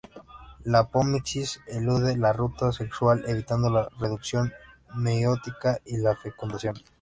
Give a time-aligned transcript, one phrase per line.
[0.71, 4.51] La apomixis elude la ruta sexual evitando la reducción
[4.95, 6.73] meiótica y la fecundación.